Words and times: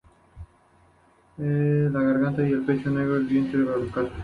La 1.37 1.47
garganta 2.01 2.41
y 2.41 2.53
el 2.53 2.65
pecho 2.65 2.85
son 2.85 2.95
negros 2.95 3.21
y 3.21 3.21
el 3.21 3.27
vientre 3.41 3.59
es 3.59 3.65
blancuzco. 3.67 4.09